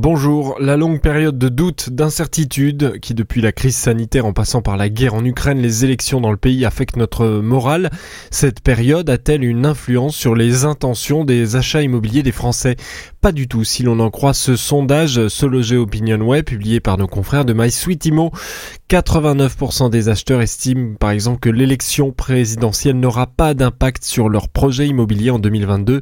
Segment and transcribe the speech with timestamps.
[0.00, 4.76] Bonjour, la longue période de doute, d'incertitude, qui depuis la crise sanitaire en passant par
[4.76, 7.90] la guerre en Ukraine, les élections dans le pays affectent notre morale,
[8.30, 12.76] cette période a-t-elle une influence sur les intentions des achats immobiliers des Français?
[13.20, 16.96] Pas du tout, si l'on en croit ce sondage Se Loger Opinion Way publié par
[16.96, 18.30] nos confrères de MySuiteImo.
[18.88, 24.86] 89% des acheteurs estiment par exemple que l'élection présidentielle n'aura pas d'impact sur leur projet
[24.86, 26.00] immobilier en 2022.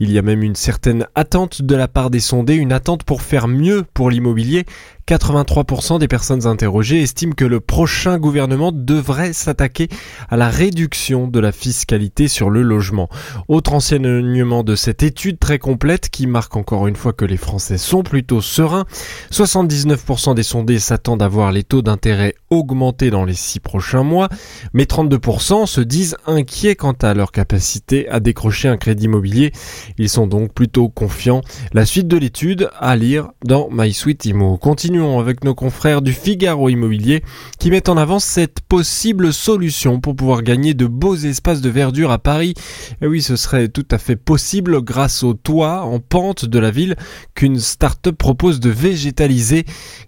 [0.00, 3.22] Il y a même une certaine attente de la part des sondés, une attente pour
[3.28, 4.64] faire mieux pour l'immobilier
[5.08, 9.88] 83% des personnes interrogées estiment que le prochain gouvernement devrait s'attaquer
[10.28, 13.08] à la réduction de la fiscalité sur le logement.
[13.48, 17.78] Autre enseignement de cette étude très complète qui marque encore une fois que les Français
[17.78, 18.84] sont plutôt sereins.
[19.32, 24.28] 79% des sondés s'attendent à voir les taux d'intérêt augmenter dans les six prochains mois,
[24.74, 29.52] mais 32% se disent inquiets quant à leur capacité à décrocher un crédit immobilier.
[29.96, 31.40] Ils sont donc plutôt confiants.
[31.72, 33.07] La suite de l'étude à lire
[33.44, 34.28] dans MySuite
[34.60, 37.22] Continue avec nos confrères du Figaro Immobilier
[37.58, 42.10] qui mettent en avant cette possible solution pour pouvoir gagner de beaux espaces de verdure
[42.10, 42.54] à Paris.
[43.00, 46.70] Et oui, ce serait tout à fait possible grâce au toit en pente de la
[46.70, 46.96] ville
[47.34, 49.64] qu'une start-up propose de végétaliser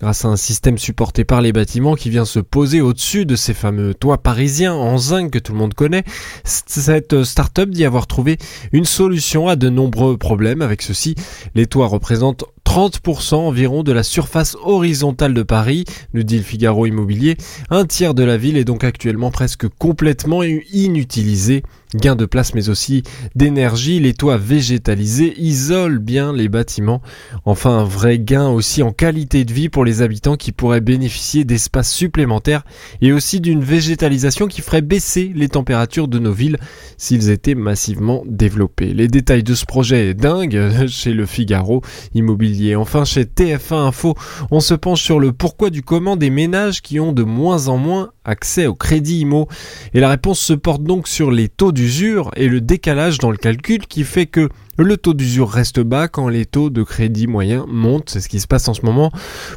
[0.00, 3.54] grâce à un système supporté par les bâtiments qui vient se poser au-dessus de ces
[3.54, 6.04] fameux toits parisiens en zinc que tout le monde connaît.
[6.44, 8.38] Cette start-up dit avoir trouvé
[8.72, 11.14] une solution à de nombreux problèmes avec ceci.
[11.54, 16.86] Les toits représentent 30% environ de la surface horizontale de Paris, nous dit le Figaro
[16.86, 17.36] Immobilier.
[17.70, 21.62] Un tiers de la ville est donc actuellement presque complètement inutilisé.
[21.94, 23.02] Gain de place mais aussi
[23.34, 27.02] d'énergie, les toits végétalisés isolent bien les bâtiments.
[27.44, 31.44] Enfin un vrai gain aussi en qualité de vie pour les habitants qui pourraient bénéficier
[31.44, 32.64] d'espaces supplémentaires
[33.00, 36.58] et aussi d'une végétalisation qui ferait baisser les températures de nos villes
[36.96, 38.94] s'ils étaient massivement développés.
[38.94, 41.82] Les détails de ce projet est dingue chez le Figaro
[42.14, 42.76] Immobilier.
[42.76, 44.14] Enfin chez TF1 Info,
[44.50, 47.76] on se penche sur le pourquoi du comment des ménages qui ont de moins en
[47.76, 49.48] moins accès au crédit IMO.
[49.92, 53.36] Et la réponse se porte donc sur les taux d'usure et le décalage dans le
[53.36, 57.64] calcul qui fait que le taux d'usure reste bas quand les taux de crédit moyen
[57.68, 58.10] montent.
[58.10, 59.12] C'est ce qui se passe en ce moment.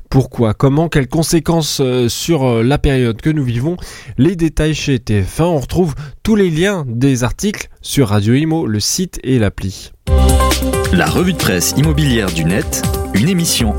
[0.09, 0.53] Pourquoi?
[0.53, 0.89] Comment?
[0.89, 3.77] Quelles conséquences euh, sur euh, la période que nous vivons?
[4.17, 5.43] Les détails chez TF1.
[5.43, 9.91] On retrouve tous les liens des articles sur Radio Imo, le site et l'appli.
[10.93, 12.81] La revue de presse immobilière du net,
[13.13, 13.73] une émission